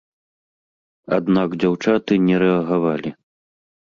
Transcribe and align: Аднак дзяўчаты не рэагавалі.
Аднак 1.17 1.49
дзяўчаты 1.63 2.13
не 2.29 2.35
рэагавалі. 2.45 3.09